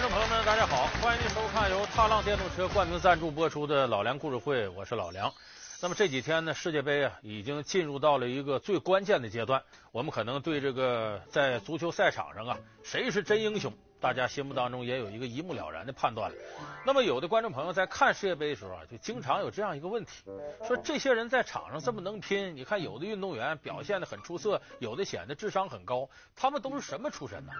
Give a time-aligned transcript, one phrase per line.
[0.00, 5.30] 观众朋友们，大家好，欢迎您收看由踏浪电动车冠名赞助播出的《老梁故事会》，我是老梁。
[5.82, 9.62] 那么这几天呢，世界杯啊已经进入到了一个最关键的阶段，
[9.92, 16.36] 我们可能对这个在足球赛场上啊，谁是真英雄，大家心目当中也有一个一目了然的判断了。
[16.86, 20.24] 那么有的观众朋友在看世界杯的时候啊，就经常有这样一个问题，
[20.66, 27.52] 说这些人在场上这么能拼，你看有的运动员表现的很出色，有的显得智商很高，他们都是什么出身呢？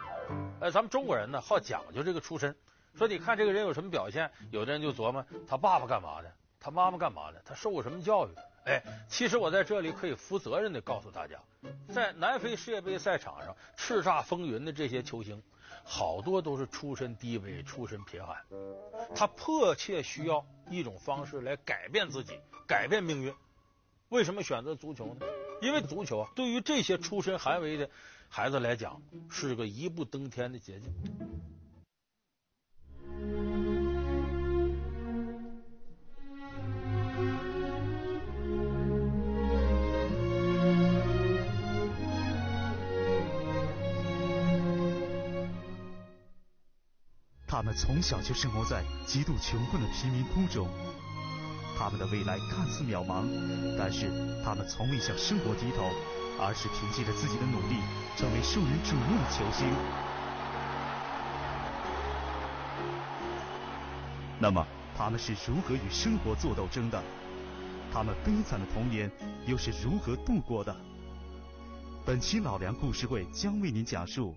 [0.60, 2.56] 呃，咱们中国人呢好讲究这个出身，
[2.94, 6.32] 说你看这个人有什么表现，有的人就琢磨他爸爸干嘛的。
[6.62, 7.40] 他妈妈干嘛的？
[7.42, 8.30] 他受过什么教育？
[8.66, 11.38] 哎，其实我在这里可以负责任的告诉大家，
[11.88, 15.42] 在南非世界杯赛场上叱咤风云的这些球星，
[15.92, 18.36] 好多都是出身低微、出身贫寒。
[19.12, 23.34] 他迫切需要一种方式来改变自己、改变命运。
[24.10, 25.26] 为什么选择足球呢？
[25.60, 27.90] 因为足球啊，对于这些出身寒微的
[28.28, 30.94] 孩子来讲，是个一步登天的捷径。
[47.74, 50.68] 从小就生活在极度穷困的贫民窟中，
[51.78, 53.24] 他们的未来看似渺茫，
[53.78, 54.10] 但是
[54.44, 55.84] 他们从未向生活低头，
[56.38, 57.76] 而是凭借着自己的努力，
[58.16, 59.66] 成为受人瞩目的球星。
[64.38, 67.02] 那么，他们是如何与生活做斗争的？
[67.92, 69.10] 他们悲惨的童年
[69.46, 70.74] 又是如何度过的？
[72.06, 74.34] 本期老梁故事会将为您讲述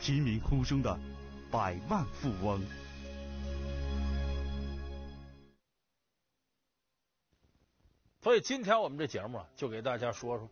[0.00, 0.98] 贫民窟中的。
[1.56, 2.60] 百万富翁，
[8.20, 10.50] 所以今天我们这节目啊，就给大家说说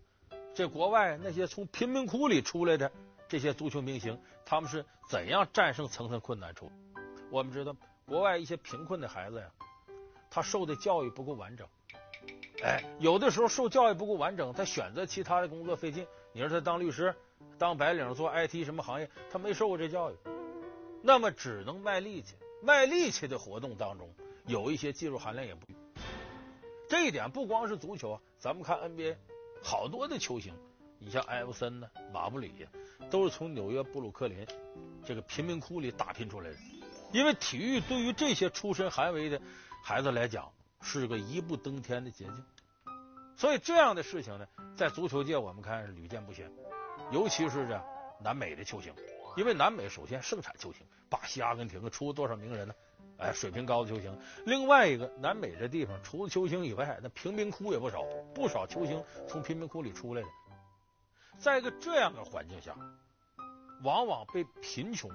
[0.55, 2.91] 这国外那些从贫民窟里出来的
[3.29, 6.73] 这些足球明星，他们是怎样战胜层层困难出。
[7.31, 7.77] 我们知道，
[8.07, 9.51] 国外一些贫困的孩子呀，
[10.31, 11.69] 他受的教育不够完整，
[12.63, 16.07] 哎，有的时候受教育不够完整，他选择其他的工作费劲。
[16.33, 17.15] 你说他当律师、
[17.59, 20.17] 当白领、做 IT 什么行业，他没受过这教育。
[21.07, 24.09] 那么只能卖力气，卖力气的活动当中
[24.47, 25.77] 有一些技术含量也不低。
[26.89, 29.15] 这一点不光是足球啊，咱们看 NBA，
[29.63, 30.55] 好多的球星，
[30.99, 32.69] 你像艾弗森呢、马布里呀，
[33.11, 34.47] 都是从纽约布鲁克林
[35.05, 36.57] 这个贫民窟里打拼出来的。
[37.13, 39.39] 因为体育对于这些出身寒微的
[39.83, 40.51] 孩子来讲，
[40.81, 42.43] 是个一步登天的捷径。
[43.37, 46.51] 所以这样的事情呢，在足球界我们看屡见不鲜，
[47.13, 47.79] 尤其是这
[48.23, 48.95] 南美的球星。
[49.37, 52.75] 因为南美首先盛产球星，巴西、阿根廷出了多少名人呢？
[53.17, 54.19] 哎，水平高的球星。
[54.45, 58.03] 另外一个，南美这地方除了球星以外，那贫民窟也不少，
[58.35, 60.29] 不少球星从贫民窟里出来的。
[61.39, 62.77] 在一个这样的环境下，
[63.85, 65.11] 往往被贫穷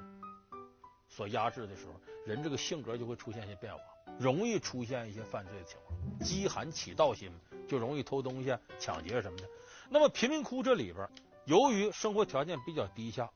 [1.09, 1.94] 所压制的时候，
[2.25, 3.81] 人这个性格就会出现一些变化，
[4.18, 6.19] 容易出现一些犯罪的情况。
[6.19, 7.31] 饥寒起盗心，
[7.68, 9.50] 就容易偷东西、抢劫什么的。
[9.90, 11.09] 那么贫民窟这里边，
[11.46, 13.30] 由于生活条件比较低下。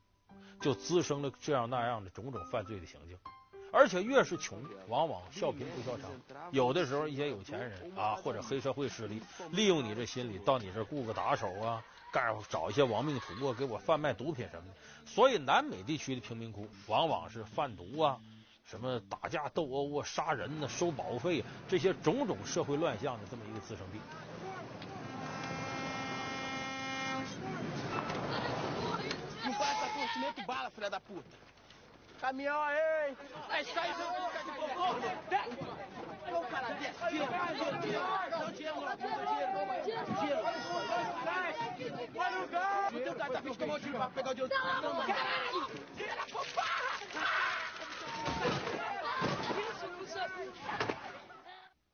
[0.63, 3.17] 就滋生了这样那样的种种犯罪的行径，
[3.69, 4.57] 而且越是穷，
[4.87, 6.05] 往往笑贫不笑娼。
[6.51, 9.21] 有的时候，一些有钱人啊，或者黑社会势力，
[9.51, 14.73] 利用你这心理，到你这雇个打手啊，干找一些亡命徒啊，给我贩卖毒品什么的。
[15.05, 18.17] 所以，南美地区的贫民窟往往是贩毒啊，
[18.63, 23.99] 什么打架斗殴啊，杀人呢、啊，收保护费啊，这些种种社会乱象的这么一个滋生地。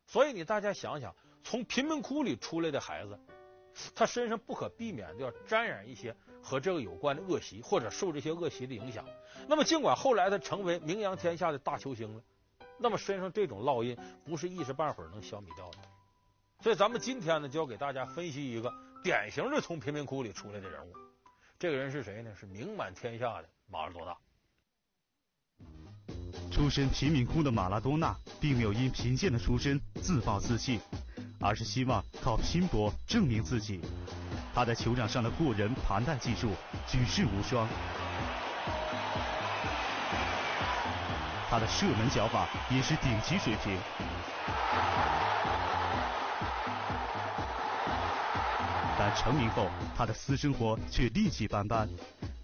[0.06, 3.20] 所以你大家想想，从贫民窟里出来的孩子，
[3.96, 9.06] 他身上不可避免的要沾染一些和这个有关的恶习，或者受这些恶习的影响。
[9.48, 12.22] 那么，尽管后来他成为名扬天下的大球星了，
[12.78, 15.78] 那么身上这种烙印不是一时半会儿能消弭掉的。
[16.62, 18.74] 所以，咱们今天呢，就要给大家分析一个
[19.04, 20.94] 典型的从贫民窟里出来的人物。
[21.58, 22.34] 这个人是谁呢？
[22.36, 24.16] 是名满天下的马拉多纳。
[26.52, 30.80] 出身贫民窟的马拉多纳，并没有因贫贱的出身自暴自弃。
[31.40, 33.82] 而是希望靠拼搏证明自己。
[34.54, 36.52] 他在球场上的过人盘带技术
[36.88, 37.68] 举世无双，
[41.50, 43.78] 他的射门脚法也是顶级水平。
[48.98, 51.88] 但成名后，他的私生活却戾气斑斑，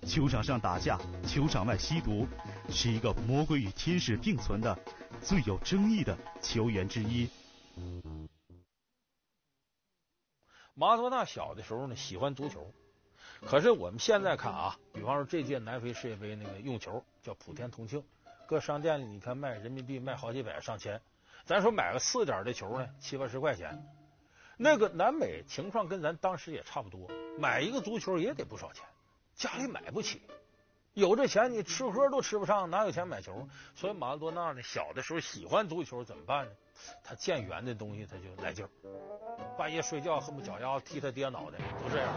[0.07, 2.25] 球场上打架，球场外吸毒，
[2.69, 4.77] 是一个魔鬼与天使并存的
[5.21, 7.29] 最有争议的球员之一。
[10.77, 12.69] 马拉多纳小的时候呢，喜欢足球，
[13.45, 18.03] 可是我们现在看啊，比方说这届南非世界杯那个用球叫普天同庆，
[18.45, 21.01] 各商店里你看卖人民币卖好几百上千，
[21.45, 23.81] 咱说买个次点的球呢，七八十块钱。
[24.57, 28.85] 那个南美情况跟咱当时也差不多，买一个足球也得不少钱，
[29.33, 30.21] 家里买不起，
[30.95, 33.47] 有这钱你吃喝都吃不上，哪有钱买球？
[33.75, 36.51] 所以马拉多纳呢，小的时候喜欢足球怎么办呢？
[37.03, 38.69] 他见圆的东西他就来劲儿，
[39.57, 42.13] 半夜睡觉恨不脚丫子踢他爹脑袋，就这样。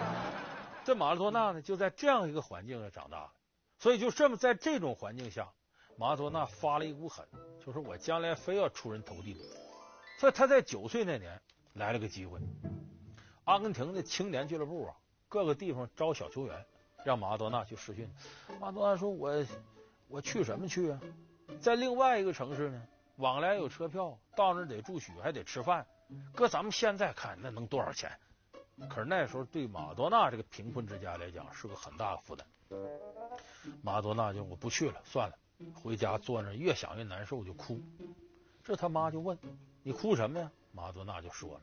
[0.85, 3.31] 这马拉多纳呢，就在这样一个环境下长大，
[3.79, 5.49] 所以就这么在这种环境下，
[5.97, 7.27] 马拉多纳发了一股狠，
[7.67, 9.37] 就是我将来非要出人头地。
[10.19, 11.41] 所以他在九岁那年。
[11.75, 12.41] 来了个机会，
[13.45, 14.97] 阿根廷的青年俱乐部啊，
[15.29, 16.67] 各个地方招小球员，
[17.05, 18.09] 让马拉多纳去试训。
[18.61, 19.45] 马拉多纳说：“我
[20.09, 21.00] 我去什么去啊？
[21.61, 22.83] 在另外一个城市呢，
[23.17, 25.87] 往来有车票，到那得住宿，还得吃饭。
[26.35, 28.11] 搁咱们现在看，那能多少钱？
[28.89, 32.47] 可是那时候对马拉多纳这个贫困之家来讲，是个很大的负担。
[33.83, 35.37] 马拉多纳就我不去了，算了，
[35.75, 37.81] 回家坐那越想越难受，就哭。
[38.62, 39.39] 这他妈就问：
[39.83, 41.61] 你哭什么呀？”马拉多纳就说了：“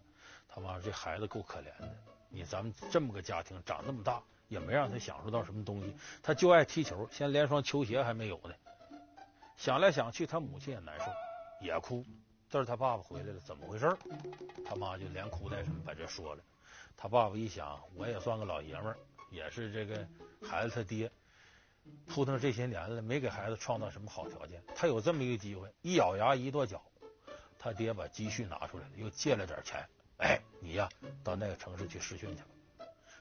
[0.47, 1.95] 他妈这孩子够可怜的，
[2.29, 8.53] 你咱们这么个家庭，长那么大也没让他享受到什么东西，他就爱踢球，现在连双球鞋还没有呢。
[9.57, 11.05] 想来想去，他母亲也难受，
[11.61, 12.05] 也哭。
[12.49, 13.97] 这是他爸爸回来了，怎么回事？
[14.65, 16.43] 他妈就连哭带什么把这说了。
[16.95, 18.97] 他爸爸一想，我也算个老爷们儿，
[19.31, 20.07] 也是这个
[20.41, 21.11] 孩子他爹，
[22.07, 26.81] 扑腾这些年了，没给孩子创造什么好条件，他有这么一个机会，一咬牙一跺脚。”
[27.57, 29.83] 他爹把积蓄拿出来了，又借了点钱。
[30.17, 30.89] 哎，你呀，
[31.23, 32.41] 到那个城市去试训去。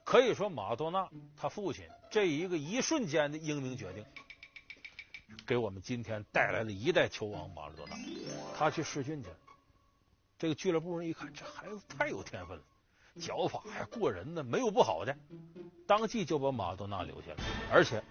[0.05, 4.05] 可以说，马多纳他父亲这一个一瞬间的英明决定，
[5.46, 7.96] 给我们今天带来了一代球王马拉多纳。
[8.56, 9.37] 他去试训去了，
[10.38, 12.62] 这个俱乐部人一看，这孩子太有天分了，
[13.20, 15.17] 脚法还过人呢，没有不好的，
[15.87, 17.37] 当即就把马多纳留下来，
[17.73, 18.05] 而且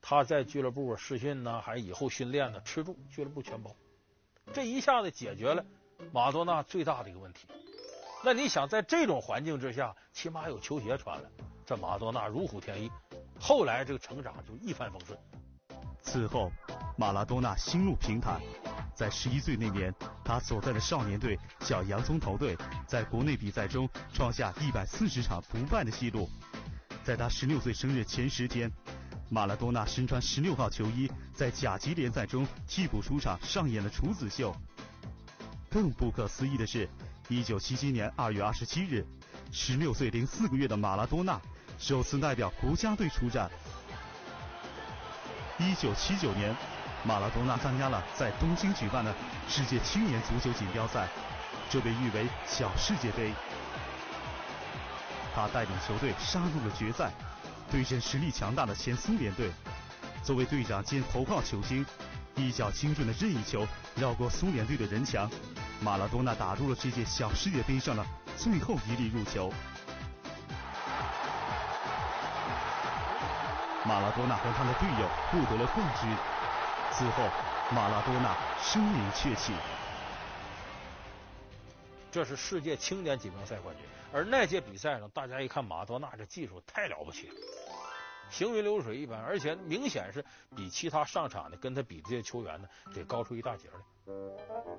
[0.00, 3.74] 他在俱乐部试训呢，还以后训练呢，吃住俱乐部全包。
[4.54, 5.64] 这一下子解决了。
[6.12, 7.46] 马多纳最大的一个问题，
[8.22, 11.30] 那你想在这种环境之下，起码有球鞋穿了，
[11.64, 12.90] 这马拉多纳如虎添翼，
[13.40, 15.18] 后来这个成长就一帆风顺。
[16.02, 16.52] 此后，
[16.98, 18.38] 马拉多纳心路平坦，
[18.94, 22.54] 在十一岁那年，他所在的少年队小洋葱头队
[22.86, 26.28] 在国内比赛中创下一百四十场不败的纪录。
[27.02, 28.70] 在他十六岁生日前十天，
[29.30, 34.54] 马拉多纳身穿十六号球衣，在甲级联赛中替补出场，上演了处子秀。
[35.70, 36.88] 更不可思议的是，
[37.30, 39.06] 一九七七年二月二十七日，
[39.52, 41.40] 十六岁零四个月的马拉多纳
[41.78, 43.48] 首次代表国家队出战。
[45.56, 46.52] 一九七九年，
[47.04, 49.14] 马拉多纳参加了在东京举办的
[49.48, 51.08] 世界青年足球锦标赛，
[51.70, 53.32] 这被誉为“小世界杯”。
[55.32, 57.12] 他带领球队杀入了决赛，
[57.70, 59.52] 对阵实力强大的前苏联队。
[60.24, 61.86] 作为队长兼头号球星，
[62.40, 63.66] 一脚精准的任意球
[63.96, 65.30] 绕过苏联队的人墙。
[65.80, 68.04] 马拉多纳打入了这届小世界杯上的
[68.36, 69.52] 最后一粒入球。
[73.84, 76.10] 马拉多纳和他的队友获得了冠军。
[76.92, 77.24] 此后，
[77.74, 79.54] 马拉多纳声名鹊起。
[82.12, 87.34] 这是世界青年锦标赛冠军，而那届比赛上，大家一看马拉多纳这技术太了不起了，
[88.30, 90.24] 行云流水一般，而且明显是
[90.56, 94.14] 比其他上场的跟他比的这些球员呢，得高出一大截来。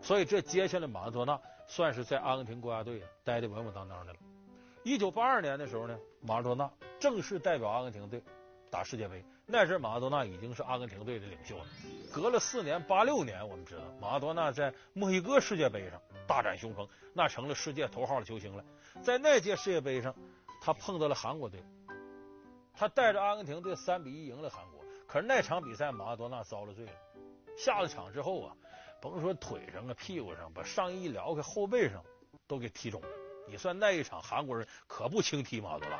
[0.01, 4.19] 所以这接下来马拉多纳算是在阿根廷国家队啊待得稳稳当当的了。
[4.83, 8.21] 一九八二年的时候呢，马拉多纳正式代表阿根廷队
[8.69, 9.23] 打世界杯。
[9.45, 11.65] 那时马拉多纳已经是阿根廷队的领袖了。
[12.13, 18.63] 隔了四年，八六年我们知道马拉多纳在墨西哥世界杯上大展雄风，那成了世界头号的球星了。
[19.03, 20.15] 在那届世界杯上，
[20.61, 21.61] 他碰到了韩国队，
[22.81, 24.83] 他带着阿根廷队三比一赢了韩国。
[25.05, 26.91] 可是那场比赛马拉多纳遭了罪了，
[27.55, 28.55] 下了场之后啊。
[28.99, 32.03] 甭说腿上啊，屁股上，把上衣撩开，后背上
[32.47, 33.07] 都给踢肿了。
[33.47, 35.99] 你算那一场韩国人可不轻踢马拉多纳，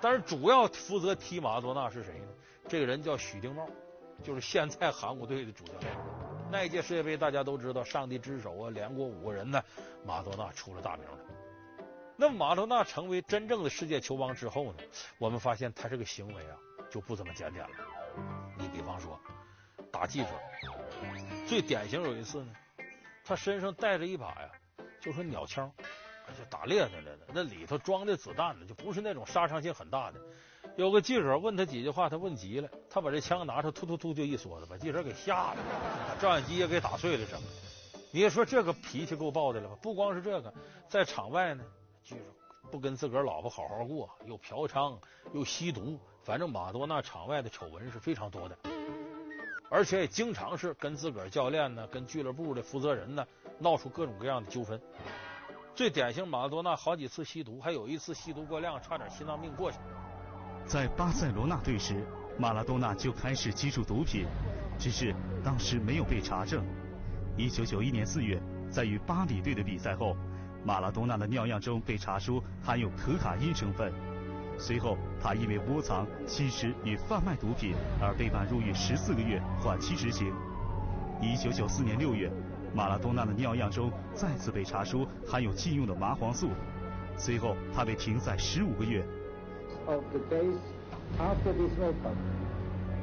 [0.00, 2.26] 但是主要负责踢马拉多纳是谁呢？
[2.68, 3.64] 这个人叫许丁茂，
[4.22, 5.92] 就是现在韩国队的主教练。
[6.50, 9.62] 那一届世界杯大家都知道，上帝之手啊，连过五个人呢，
[10.04, 11.18] 马拉多纳出了大名了。
[12.16, 14.78] 那马拉多纳成为真正的世界球王之后呢，
[15.18, 16.56] 我们发现他这个行为啊
[16.90, 17.76] 就不怎么检点了。
[18.58, 19.18] 你比方说
[19.90, 20.28] 打记者。
[21.48, 22.52] 最典型有一次呢，
[23.24, 24.50] 他身上带着一把呀，
[25.00, 25.70] 就是鸟枪，
[26.38, 30.20] 就打猎的来的，那里头装的子弹呢，就不是那种杀伤性很大的，
[30.76, 35.56] 有个记者问他几句话，他问急了，他把这枪拿出，突突突就一梭子，把记者给吓了，
[36.08, 37.46] 把照相机也给打碎了，整个。
[38.12, 39.76] 你说这个脾气够爆的了吧？
[39.82, 40.54] 不光是这个，
[40.88, 41.64] 在场外呢，
[42.04, 42.22] 就是
[42.70, 44.98] 不跟自个儿老婆好好过，又嫖娼，
[45.32, 48.58] 又吸毒，反正马多纳场外的丑闻是非常多的，
[49.70, 53.26] 而且也经常是跟自个儿教练呢，跟俱乐部的负责人呢，
[53.58, 54.80] 闹出各种各样的纠纷。
[55.74, 59.78] 最典型，马多纳好几次吸毒，还有一次吸毒过量，差点心脏病过去。
[60.66, 62.06] 在巴塞罗那队时，
[62.38, 64.26] 马拉多纳就开始接触毒品，
[64.78, 66.64] 只是当时没有被查证。
[67.36, 68.40] 一九九一年四月，
[68.70, 70.14] 在与巴黎队的比赛后，
[70.64, 73.92] 马拉多纳的尿样中被查出含有可卡因成分，
[74.56, 80.32] 随后他因为窝藏、吸食与贩卖毒品而被判入狱十四个月，缓期执行。
[81.20, 82.30] 一九九四年六月，
[82.72, 86.50] 马拉多纳的尿样中再次被查出含有禁用的麻黄素，
[87.16, 89.04] 随后他被停赛十五个月。
[89.86, 90.58] Of the days
[91.18, 92.14] after this report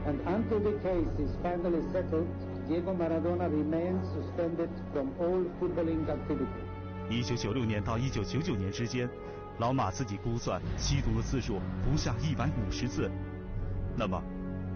[0.08, 2.28] and until the case is finally settled,
[2.70, 6.69] Diego Maradona remains suspended from all footballing activity.
[7.10, 9.10] 一九九六年到一九九九年之间，
[9.58, 13.12] 老马自己估算吸毒的次数不下一百五十次。
[13.98, 14.22] 那么，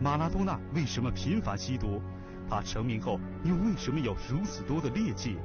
[0.01, 2.01] 马拉多纳为什么频繁吸毒？
[2.49, 5.37] 他成名后又为什么有如此多的劣迹？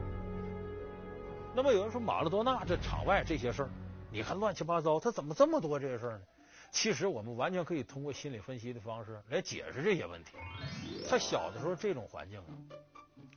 [1.54, 3.68] 那么有人说马拉多纳这场外这些事儿，
[4.10, 6.24] 你看乱七八糟，他怎么这么多这些事儿呢？
[6.70, 10.32] 其实我们完全可以通过心理分析的方式来解释这些问题。
[11.08, 12.52] 他小的时候这种环境啊，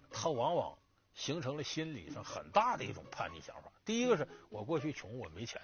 [0.09, 0.73] 他往往
[1.13, 3.71] 形成了心理上很大的一种叛逆想法。
[3.85, 5.61] 第一个是我过去穷，我没钱，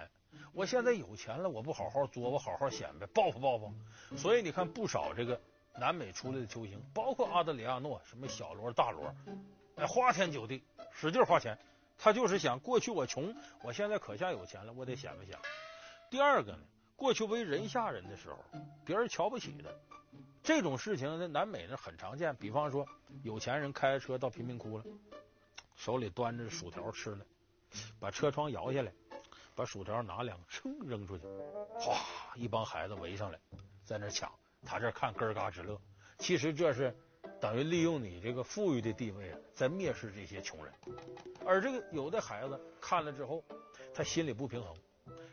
[0.52, 3.72] 我现在有钱了，我不好好作，我好好显摆，报复报复。
[4.16, 5.40] 所以你看不少这个。
[5.80, 9.14] 南美出来的球星，包括阿德里亚诺，什么小罗、大罗，
[9.76, 11.56] 哎，花天酒地，使劲花钱。
[11.96, 15.48] 他就是想，过去我穷，我现在可下有钱了，我得显摆显摆。
[16.10, 16.58] 第二个呢，
[16.96, 18.38] 过去为人下人的时候，
[18.84, 19.72] 别人瞧不起的，
[20.42, 22.34] 这种事情在南美呢很常见。
[22.34, 22.84] 比方说，
[23.22, 24.84] 有钱人开着车到贫民窟了，
[25.78, 27.24] 手里端着薯条吃了，
[28.00, 28.92] 把车窗摇下来，
[29.54, 31.24] 把薯条拿两个噌扔出去，
[31.78, 31.96] 哗，
[32.34, 33.38] 一帮孩子围上来，
[33.84, 34.28] 在那抢。
[34.66, 35.80] 他这看咯嘎直乐，
[36.18, 36.92] 其实这是
[37.40, 40.74] 等于利用你这个富裕的地位啊，在蔑视这些穷人。
[41.46, 43.44] 而这个有的孩子看了之后，
[43.94, 44.76] 他心里不平衡，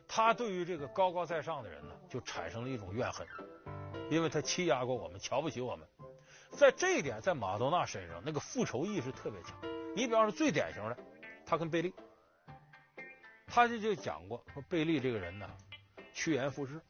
[0.07, 3.27] 他对于这个高高在上的人呢，就产生了一种怨恨，
[4.11, 5.87] 因为他欺压过我们，瞧不起我们。
[6.51, 9.74] 在这一点，在马多纳身上，那个复仇意识特别强。
[9.95, 10.97] 你比方说最典型的，
[11.45, 11.93] 他跟贝利，
[13.47, 15.49] 他这就讲过说贝利这个人呢，
[16.13, 16.81] 趋炎附势，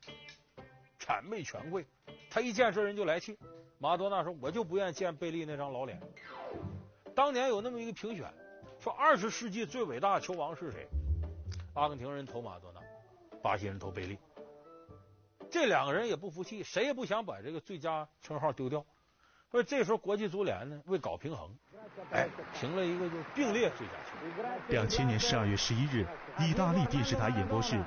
[0.99, 1.85] 谄媚权贵。
[2.31, 3.37] 他一见这人就来气，
[3.77, 6.01] 马多纳说：“我就不愿见贝利那张老脸。”
[7.13, 8.33] 当年有那么一个评选，
[8.79, 10.87] 说二十世纪最伟大的球王是谁？
[11.75, 12.81] 阿根廷人投马多纳，
[13.43, 14.17] 巴西人投贝利。
[15.51, 18.83] 这两个人也不服气，谁也不想把这个最佳称号丢掉。
[19.55, 21.49] 所以这时候国际足联呢，为搞平衡，
[22.11, 22.27] 哎，
[22.59, 24.17] 评了一个就并列最佳球。
[24.67, 26.05] 两千年十二月十一日，
[26.39, 27.81] 意大利电视台演播室。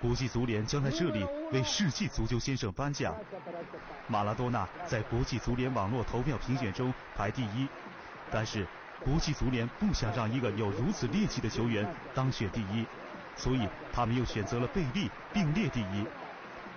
[0.00, 3.16] 国际足联将在这里为世纪足球先生颁奖。
[4.06, 7.66] 马拉多纳在国际足联网络投票评选中排第一，
[8.30, 8.64] 但是
[9.00, 11.84] 国际足联不想让一个有如此劣迹的球员
[12.14, 12.86] 当选第一，
[13.34, 16.06] 所以他们又选择了贝利并列第一。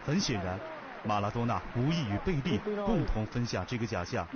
[0.04, 0.60] 很显然，
[1.04, 4.28] 马拉多纳无意与贝利共同分享这个奖项。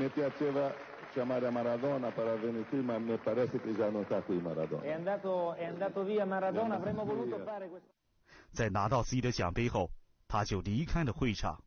[8.52, 9.90] 在拿到自己的奖杯后，
[10.28, 11.62] 他就离开了会场。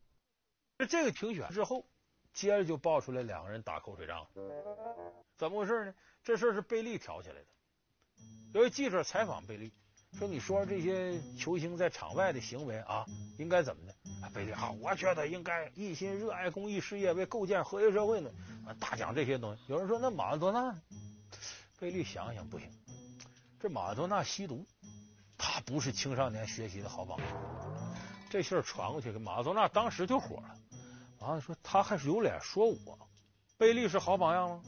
[0.88, 1.85] 这个评选之后，
[2.33, 4.26] 接着就爆出来两个人打口水仗，
[5.37, 5.95] 怎么回事呢？
[6.23, 7.47] 这事是贝利挑起来的。
[8.52, 9.73] 有一记者采访贝利，
[10.17, 13.05] 说：“你说这些球星在场外的行为啊，
[13.37, 13.95] 应该怎么的？”
[14.33, 18.31] 贝利好，我觉得应该一心热爱公益事业，为构建和谐社会呢。
[18.67, 19.62] 啊大讲这些东西。
[19.67, 20.75] 有人说：“那马拉多纳？”
[21.79, 22.69] 贝利想想不行，
[23.61, 24.65] 这马拉多纳吸毒。
[25.37, 27.29] 他不是青少年学习的好榜样，
[28.29, 30.55] 这信儿传过去，给马拉多纳当时就火了。
[31.21, 32.99] 完了说他还是有脸说我，
[33.57, 34.62] 贝利是好榜样吗？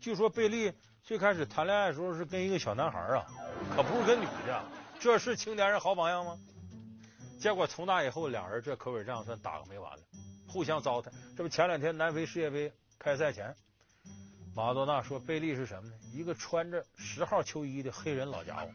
[0.00, 0.72] 据说贝利
[1.02, 3.26] 最开始谈恋爱的时候是跟一个小男孩啊，
[3.74, 4.64] 可不是跟女的，
[4.98, 6.38] 这是青年人好榜样吗？
[7.38, 10.02] 结果从那以后，两人这口水仗算打个没完了，
[10.48, 11.06] 互相糟蹋。
[11.36, 13.54] 这不前两天南非世界杯开赛前，
[14.54, 15.94] 马多纳说贝利是什么呢？
[16.12, 18.68] 一个穿着十号球衣的黑人老家伙。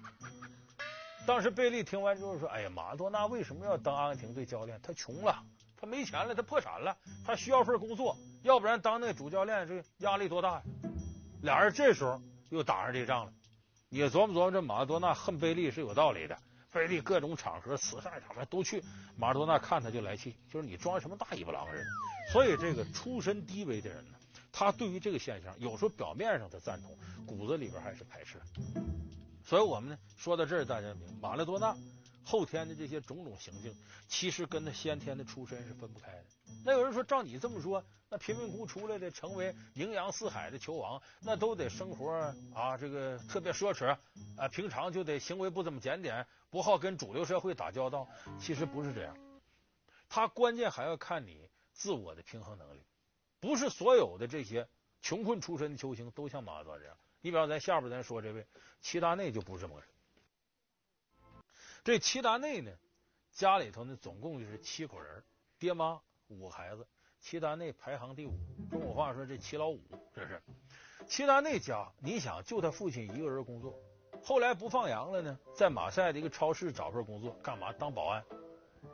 [1.28, 4.80] 当时贝利听完之后说：“哎呀，马多纳为什么要当阿根廷队教练？
[4.82, 5.44] 他穷了，
[5.76, 10.64] 他没钱了，他破产了，他需要份工作，要不然当那个主教练这压力多大呀？”
[11.44, 13.34] 俩人这时候又打上这仗了。
[13.96, 16.38] 你琢磨琢磨，这马拉多纳恨贝利是有道理的。
[16.70, 18.84] 贝利各种场合、慈善场合都去。
[19.16, 21.82] 马拉多纳看他就来气，就是你装什么大尾巴狼人？
[22.34, 24.18] 所以这个出身低微的人呢，
[24.52, 26.94] 他对于这个现象，有时候表面上他赞同，
[27.26, 28.38] 骨子里边还是排斥。
[29.46, 31.74] 所以我们呢说到这儿，大家明白，马拉多纳
[32.26, 33.74] 后天的这些种种行径，
[34.10, 36.26] 其实跟他先天的出身是分不开的。
[36.66, 42.12] 那有人说，照你这么说，那贫民窟出来的成为名扬四海的球王，那都得生活
[42.56, 43.96] 啊，这个特别奢侈
[44.36, 48.08] 啊，平常就得行为不怎么检点，不好跟主流社会打交道。
[48.40, 49.16] 其实不是这样，
[50.10, 52.82] 他关键还要看你自我的平衡能力。
[53.40, 54.68] 不是所有的这些
[55.04, 56.98] 穷困出身的球星都像马拉多这样。
[57.22, 58.48] 你比方咱下边咱说这位
[58.82, 59.90] 齐达内就不是这么个人。
[61.84, 62.72] 这齐达内呢，
[63.34, 65.24] 家里头呢总共就是七口人，
[65.60, 66.02] 爹妈。
[66.28, 66.88] 五个孩子，
[67.20, 68.34] 齐达内排行第五。
[68.70, 69.82] 中国话说这齐老五，
[70.14, 70.42] 这是
[71.08, 71.92] 齐达内家。
[72.00, 73.78] 你想，就他父亲一个人工作，
[74.24, 77.72] 后来不放羊了呢，在马赛的一个超市找份工作，干嘛？
[77.74, 78.24] 当保安，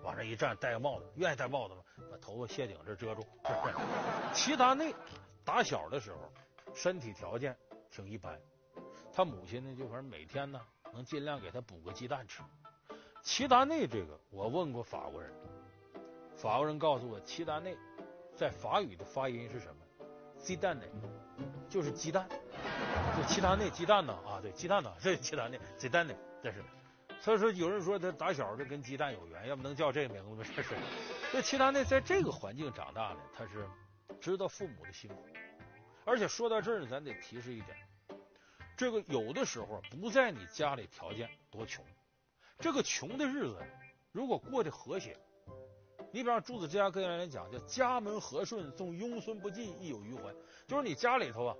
[0.03, 1.81] 往这一站，戴个帽子，愿意戴帽子吗？
[2.11, 3.23] 把头发卸顶这遮住。
[4.33, 4.93] 齐达内
[5.45, 6.17] 打小的时候
[6.73, 7.55] 身体条件
[7.89, 8.39] 挺一般，
[9.13, 10.59] 他母亲呢就反正每天呢
[10.91, 12.41] 能尽量给他补个鸡蛋吃。
[13.23, 15.31] 齐达内这个，我问过法国人。
[16.41, 17.77] 法国人告诉我，齐达内
[18.35, 19.85] 在法语的发音是什么？
[20.39, 20.87] 鸡蛋内，
[21.69, 22.27] 就是鸡蛋。
[23.15, 24.11] 就齐达内鸡蛋呢？
[24.25, 24.91] 啊，对，鸡蛋呢？
[24.99, 26.63] 这是齐达内鸡蛋内，这是。
[27.19, 30.43] 所以说，有人说他打小就跟鸡蛋有缘，要不能叫这个名字吗？
[30.55, 30.69] 这是。
[31.31, 33.69] 这齐达内在这个环境长大的，他是
[34.19, 35.23] 知道父母的辛苦。
[36.05, 37.77] 而且说到这儿呢，咱得提示一点，
[38.75, 41.85] 这个有的时候不在你家里条件多穷，
[42.57, 43.61] 这个穷的日子
[44.11, 45.15] 如果过得和谐。
[46.13, 50.35] 你比方朱子治家跟人讲，叫家门和顺，纵庸孙不进，亦有余欢。
[50.67, 51.55] 就是你家里头啊，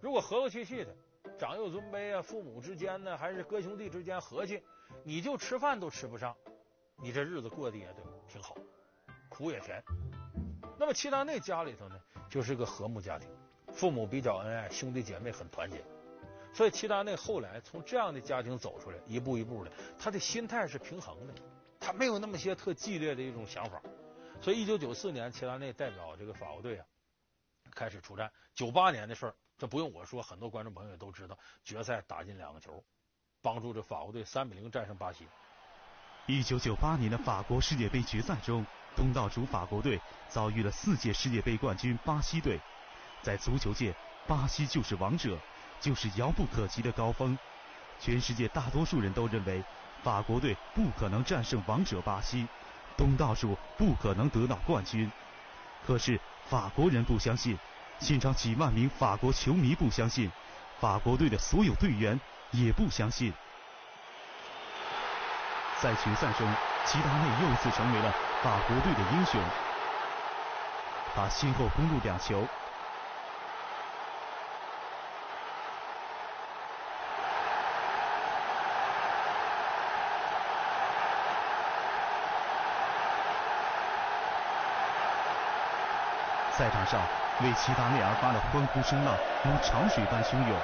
[0.00, 0.92] 如果和和气气的，
[1.38, 4.60] 长幼尊卑啊，父母之间呢，还是哥兄弟之间和气，
[5.04, 6.36] 你就吃饭都吃不上，
[6.96, 8.56] 你这日子过得也得挺好，
[9.28, 9.80] 苦也甜。
[10.76, 11.94] 那么齐达内家里头呢，
[12.28, 13.28] 就是个和睦家庭，
[13.72, 15.80] 父母比较恩爱，兄弟姐妹很团结，
[16.52, 21.34] 所以齐达内后来从这样的家庭走出来，一步一步的，他的心态是平衡的。
[21.84, 23.82] 他没有那么些特激烈的一种想法，
[24.42, 26.84] 所以一九九四年，齐达内代表这个法国队啊
[27.76, 28.32] 开始出战。
[28.54, 32.82] 九八年的事儿，这不用我说，很多观众朋友也都知道，决赛打进两个球，
[33.40, 35.28] 帮助这法国队三比零战胜巴西。
[36.26, 42.60] 一九九八年的法国世界杯决赛中，东道主法国队遭遇了四届世界杯冠军巴西队。
[43.22, 43.94] 在足球界，
[44.26, 45.38] 巴西就是王者，
[45.80, 47.38] 就是遥不可及的高峰。
[48.00, 49.62] 全世界大多数人都认为。
[50.02, 52.44] 法国队不可能战胜王者巴西，
[52.96, 55.10] 东道主不可能得到冠军。
[55.86, 57.58] 可是法国人不相信，
[57.98, 60.30] 现场几万名法国球迷不相信，
[60.80, 63.32] 法国队的所有队员也不相信。
[65.80, 66.46] 在决赛中，
[66.86, 69.40] 齐达内又一次成为了法国队的英雄，
[71.14, 72.46] 他先后攻入两球。
[86.62, 87.00] 赛场上
[87.42, 90.54] 为齐达内而发的欢呼声浪如潮水般汹涌。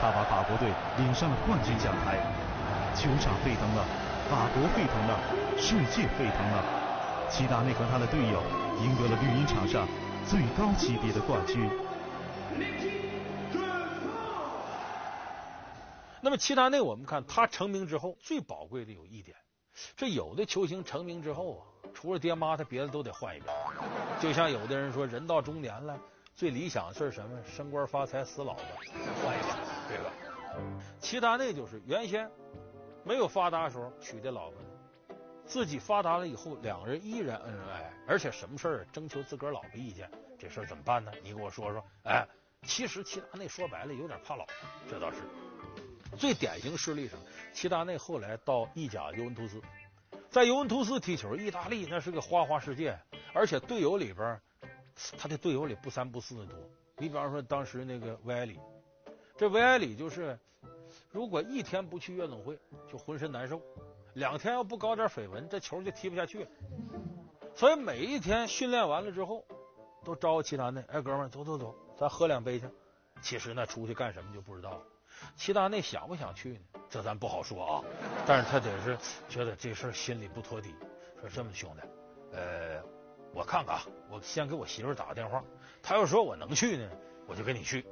[0.00, 2.22] 他把法国队领上了冠军奖台，
[2.94, 3.82] 球场沸腾了，
[4.30, 5.18] 法国沸腾了，
[5.58, 6.62] 世界沸腾了。
[7.28, 8.44] 齐达内和他的队友
[8.78, 9.88] 赢得了绿茵场上
[10.24, 11.68] 最高级别的冠军。
[16.30, 19.36] 那么齐达内，我们看他成名之后最宝贵的有一点，
[19.96, 23.52] 这有的球星成名之后啊，除了爹妈，他别的都得换一遍。
[24.20, 25.98] 就像有的人说，人到中年了，
[26.36, 27.42] 最理想的是什么？
[27.42, 28.62] 升官发财死老婆，
[29.24, 29.56] 换一个，
[29.88, 30.12] 对吧？
[31.00, 32.30] 齐达内就是原先
[33.02, 34.62] 没有发达的时候娶的老婆，
[35.44, 41.10] 自己发达了以后，两个人依然恩爱爱，而且什么事儿征求自个儿老婆意见，这事儿怎么办呢？
[41.24, 41.84] 你给我说说。
[42.04, 42.24] 哎，
[42.62, 44.54] 其实齐达内说白了有点怕老婆，
[44.88, 45.18] 这倒是。
[46.16, 47.18] 最典型事例上，
[47.52, 49.60] 齐达内后来到意甲尤文图斯，
[50.28, 52.98] 在尤文图斯踢球，意大利那是个花花世界，
[53.32, 54.40] 而且队友里边，
[55.16, 56.54] 他的队友里不三不四的多。
[56.98, 58.60] 你比方说当时那个维埃里，
[59.36, 60.38] 这维埃里就是，
[61.10, 62.58] 如果一天不去夜总会
[62.90, 63.62] 就浑身难受，
[64.14, 66.46] 两天要不搞点绯闻，这球就踢不下去。
[67.54, 69.44] 所以每一天训练完了之后，
[70.04, 72.66] 都招呼齐达内，哎哥们儿，走走走，咱喝两杯去。
[73.22, 74.82] 其实那出去干什么就不知道了。
[75.36, 76.60] 齐达内想不想去呢？
[76.88, 77.84] 这咱不好说啊。
[78.26, 80.74] 但是他得是觉得这事儿心里不托底，
[81.20, 82.82] 说这么兄弟，呃，
[83.32, 85.42] 我看看啊，我先给我媳妇打个电话，
[85.82, 86.88] 她要说我能去呢，
[87.26, 87.84] 我就跟你去。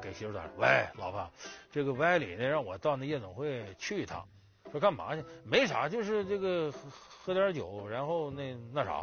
[0.00, 1.30] 给媳妇打，喂，老婆，
[1.70, 4.26] 这个歪理呢让我到那夜总会去一趟，
[4.72, 5.24] 说干嘛去？
[5.44, 6.78] 没啥，就是这个喝，
[7.26, 9.02] 喝点酒，然后那那啥。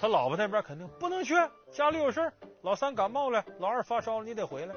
[0.00, 1.34] 他老婆那边肯定不能去，
[1.70, 4.74] 家里有事，老三感冒了，老二发烧了，你得回来。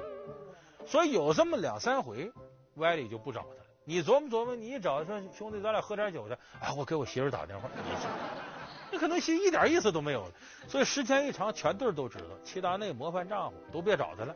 [0.88, 2.32] 所以有这么两三回，
[2.76, 3.66] 歪理就不找他了。
[3.84, 7.68] 你琢磨琢磨，你一找说兄弟，咱俩喝点酒去，哎，我给我媳妇打电话，
[8.90, 10.32] 你 可能心一点意思都没有了。
[10.66, 14.34] 所以时间一长，全队都知道齐达内模范丈夫，都别找他了。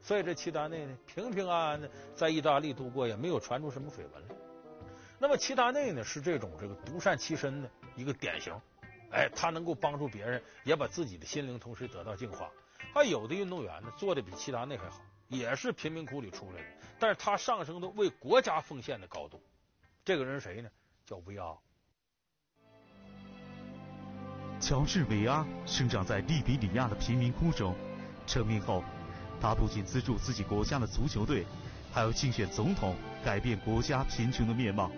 [0.00, 4.34] 所以这齐达内呢，平平安安的在意大利度过，也没有传出什么绯闻来。
[5.18, 8.54] 那么齐达内呢，是这种这个独善其身的一个典型。
[9.10, 12.48] 哎，他能够帮助别人，也把自己的心灵同时得到净化。
[12.94, 16.66] 还有的运动员呢，做的比齐达内还好，也是贫民窟里出来的，
[16.98, 19.40] 但是他上升到为国家奉献的高度。
[20.04, 20.68] 这个人谁呢？
[21.06, 21.56] 叫维阿。
[24.60, 27.76] 乔治·维阿生长在利比里亚的贫民窟中，
[28.26, 28.82] 成名后，
[29.40, 31.46] 他不仅资助自己国家的足球队，
[31.92, 34.90] 还要竞选总统，改变国家贫穷的面貌。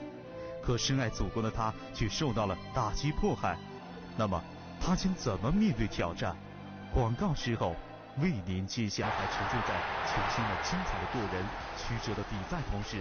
[0.62, 3.59] 可深爱祖国的他，却受到了打击迫害。
[4.16, 4.42] 那么
[4.81, 6.35] 他将怎么面对挑战？
[6.95, 7.77] 广告之后
[8.18, 9.07] 为您揭晓。
[9.07, 9.75] 还沉醉在
[10.07, 11.44] 球星们精彩的过人、
[11.77, 12.98] 曲折的比赛同时，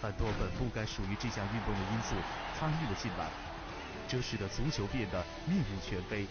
[0.00, 2.14] 很多本不该属于这项运动的因素
[2.58, 3.28] 参与了进来，
[4.08, 6.26] 这使得足球变得面目全非。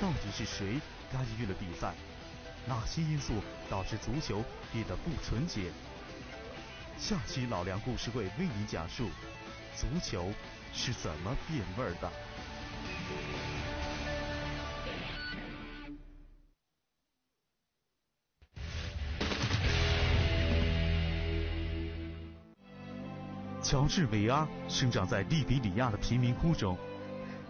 [0.00, 0.80] 到底是谁
[1.12, 1.92] 干预了比赛？
[2.66, 3.34] 哪些因素
[3.68, 5.70] 导致足球变得不纯洁？
[7.00, 9.08] 下期老梁故事会为您讲述
[9.74, 10.30] 足球
[10.74, 12.12] 是怎么变味的。
[23.62, 26.76] 乔治·韦阿生长在利比里亚的贫民窟中，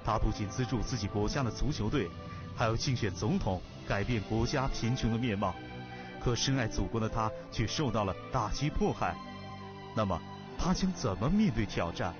[0.05, 2.09] 他不仅资助自己国家的足球队，
[2.57, 3.61] 还要竞选总统。
[3.89, 5.53] 改变国家贫穷的面貌，
[6.23, 9.17] 可深爱祖国的他却受到了打击迫害。
[9.95, 10.21] 那么，
[10.59, 12.15] 他将怎么面对挑战？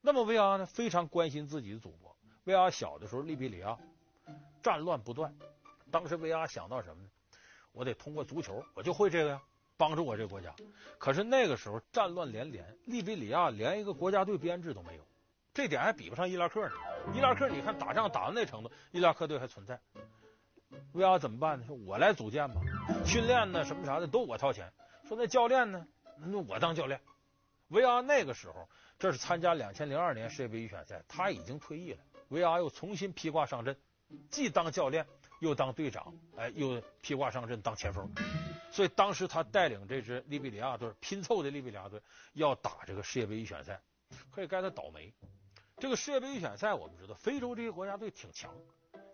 [0.00, 0.66] 那么，维阿呢？
[0.66, 2.16] 非常关心自己的祖国。
[2.44, 3.78] 维阿小的时候，利比里亚
[4.60, 5.32] 战乱不断。
[5.90, 7.08] 当时，维阿想到什么呢？
[7.70, 9.42] 我得通过足球，我就会这个呀，
[9.76, 10.52] 帮助我这个国家。
[10.98, 15.06] 可是那个时候战乱连连，利比里亚连一个国家队编制都没有。
[15.54, 16.74] 这点还比不上伊拉克呢。
[17.14, 19.80] 伊拉克，你看打仗打到那程度，伊拉克队还存在。
[20.92, 21.66] 维阿怎么办呢？
[21.66, 22.60] 说我来组建吧，
[23.06, 24.72] 训练呢什么啥的都我掏钱。
[25.08, 25.86] 说那教练呢？
[26.18, 27.00] 那我当教练。
[27.68, 31.98] 维阿那个时候，这是参加两千零二年世界杯预选赛，他已经退役了。
[32.28, 33.76] 维阿又重新披挂上阵，
[34.30, 35.06] 既当教练
[35.40, 38.10] 又当队长，哎，又披挂上阵当前锋。
[38.70, 42.00] 所以当时他带领这支利比里亚队拼凑的利比里亚队
[42.34, 43.80] 要打这个世界杯预选赛，
[44.30, 45.12] 可以该他倒霉。
[45.78, 48.54] 这个世界杯预选赛，我们知道非洲这些国家队挺强，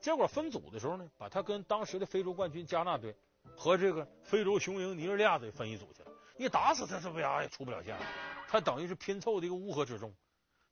[0.00, 3.14] 结果分组的时候呢，把他跟当时的非洲冠军加纳队
[3.56, 6.10] 和这个非洲雄鹰尼日利亚队分一组去了。
[6.36, 8.06] 你打死他，这维阿也出不了线了。
[8.48, 10.14] 他等于是拼凑的一个乌合之众，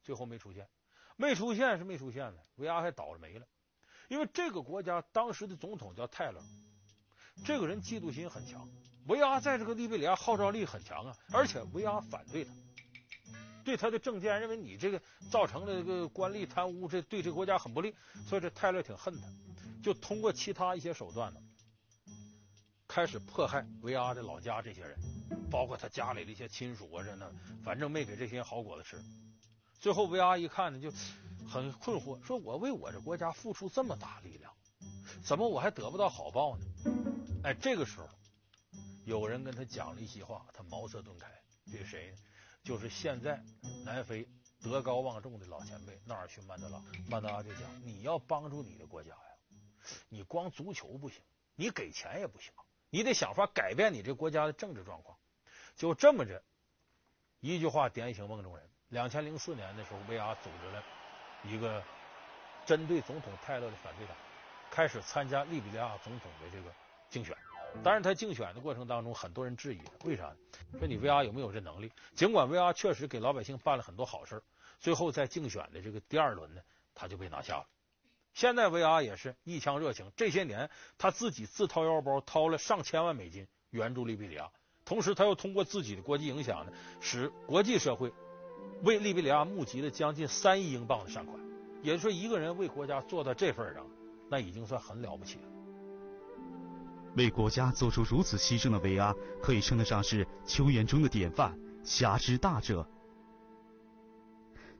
[0.02, 0.68] 最后没出现，
[1.16, 3.46] 没出现是没出现的，维阿还倒了霉了。
[4.08, 6.40] 因为这个国家当时的总统叫泰勒，
[7.44, 8.68] 这个人嫉妒心很强，
[9.08, 12.52] 维阿在这个利比里亚号召力很强啊，而且维阿反对他。
[13.66, 17.92] 对他的政见认为你这个造成了这个官吏贪污，这对这个国家很不利，
[18.24, 19.26] 所以这泰勒挺恨他，
[19.82, 21.40] 就通过其他一些手段呢，
[22.86, 24.96] 开始迫害维阿的老家这些人，
[25.50, 27.28] 包括他家里的一些亲属啊，这那
[27.64, 29.02] 反正没给这些好果子吃。
[29.80, 30.92] 最后维阿一看呢，就
[31.44, 34.52] 很困惑，说我为我这国家付出这么大力量，
[35.24, 36.64] 怎么我还得不到好报呢？
[37.42, 38.08] 哎，这个时候
[39.04, 41.26] 有人跟他讲了一席话，他茅塞顿开，
[41.72, 42.18] 这是谁呢？
[42.66, 43.40] 就是现在
[43.84, 44.26] 南非
[44.60, 49.56] 德高望重的老前辈纳尔逊曼德拉，曼德拉就讲：你要帮助你的国家呀，
[50.08, 51.22] 你光足球不行，
[51.54, 52.52] 你给钱也不行，
[52.90, 55.16] 你得想法改变你这国家的政治状况。
[55.76, 56.42] 就这么着，
[57.38, 58.68] 一句话点醒梦中人。
[58.88, 60.82] 两千零四年的时候，维阿组织了
[61.44, 61.80] 一个
[62.64, 64.16] 针对总统泰勒的反对党，
[64.72, 66.74] 开始参加利比里亚总统的这个
[67.08, 67.45] 竞选。
[67.82, 70.34] 当然，他竞选的过程当中，很多人质疑，为啥？
[70.78, 71.92] 说你维阿有没有这能力？
[72.14, 74.42] 尽管维阿确实给老百姓办了很多好事，
[74.80, 76.60] 最后在竞选的这个第二轮呢，
[76.94, 77.66] 他就被拿下了。
[78.34, 84.50] 现在维阿也是一腔热情，这些年他自己自掏腰包掏了上千万美金援助利比里亚，
[84.84, 88.12] 同时他又通过自己的国际影响呢，使国际社会
[88.82, 91.38] 为利比里亚募集了将近三亿英镑的善款。
[91.82, 93.86] 也就是说，一个人为国家做到这份上，
[94.28, 95.55] 那已经算很了不起了。
[97.16, 102.86] 为国家做出如此牺牲的维阿，可以称得上是球员中的典范，侠之大者。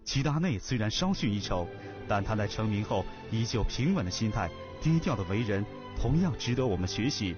[0.04, 1.66] 齐达内虽然稍逊一筹，
[2.06, 5.64] 但他在成名后依旧平稳的心态、低调的为人，
[5.98, 7.34] 同样值得我们学习。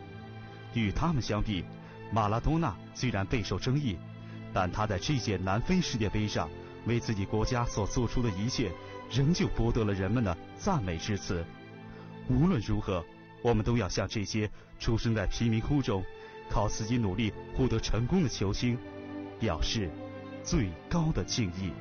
[0.74, 1.64] 与他们相比，
[2.12, 3.96] 马拉多纳虽然备受争议，
[4.52, 6.50] 但他在这届南非世界杯上
[6.86, 8.70] 为自己国家所做出的一切，
[9.10, 11.44] 仍旧博得了人们的赞美之词。
[12.28, 13.02] 无论如何，
[13.42, 16.04] 我们都要向这些出生在贫民窟中，
[16.50, 18.78] 靠自己努力获得成功的球星，
[19.38, 19.90] 表示
[20.42, 21.72] 最高的敬意。